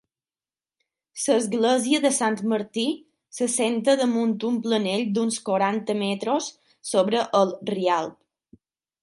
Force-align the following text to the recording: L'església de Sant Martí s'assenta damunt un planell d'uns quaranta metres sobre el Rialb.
L'església 1.65 1.99
de 2.05 2.11
Sant 2.15 2.37
Martí 2.53 2.85
s'assenta 3.41 3.95
damunt 4.01 4.33
un 4.51 4.57
planell 4.65 5.05
d'uns 5.19 5.39
quaranta 5.51 5.99
metres 6.01 6.51
sobre 6.95 7.23
el 7.43 7.55
Rialb. 7.75 8.19